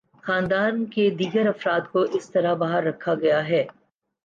خاندان 0.23 0.85
کے 0.85 1.09
دیگر 1.09 1.47
افراد 1.47 1.91
کو 1.91 2.01
اس 2.01 2.29
طرح 2.29 2.53
باہر 2.53 2.83
رکھا 2.83 3.15
گیا 3.15 3.47
ہے۔ 3.49 3.65